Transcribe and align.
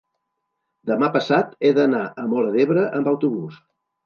demà 0.91 1.09
passat 1.15 1.51
he 1.67 1.71
d'anar 1.79 2.01
a 2.23 2.27
Móra 2.33 2.51
d'Ebre 2.57 2.87
amb 3.03 3.13
autobús. 3.15 3.63